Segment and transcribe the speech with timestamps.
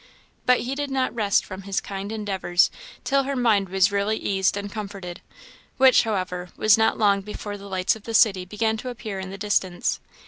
[0.47, 2.71] But he did not rest from his kind endeavours
[3.03, 5.21] till her mind was really eased and comforted
[5.77, 9.29] which, however, was not long before the lights of the city began to appear in
[9.29, 9.99] the distance.